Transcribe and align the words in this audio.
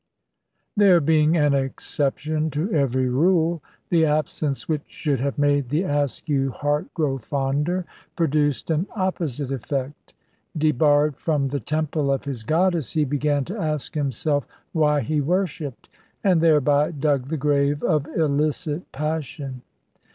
There 0.75 0.99
being 0.99 1.37
an 1.37 1.53
exception 1.53 2.49
to 2.49 2.73
every 2.73 3.07
rule, 3.07 3.61
the 3.89 4.03
absence 4.03 4.67
which 4.67 4.81
should 4.87 5.19
have 5.19 5.37
made 5.37 5.69
the 5.69 5.83
Askew 5.83 6.49
heart 6.49 6.91
grow 6.95 7.19
fonder 7.19 7.85
produced 8.15 8.71
an 8.71 8.87
opposite 8.95 9.51
effect. 9.51 10.15
Debarred 10.57 11.17
from 11.17 11.49
the 11.49 11.59
temple 11.59 12.11
of 12.11 12.25
his 12.25 12.41
goddess, 12.41 12.93
he 12.93 13.05
began 13.05 13.45
to 13.45 13.59
ask 13.59 13.93
himself 13.93 14.47
why 14.71 15.01
he 15.01 15.21
worshipped, 15.21 15.87
and 16.23 16.41
thereby 16.41 16.89
dug 16.89 17.27
the 17.27 17.37
grave 17.37 17.83
of 17.83 18.07
illicit 18.07 18.91
passion. 18.91 19.61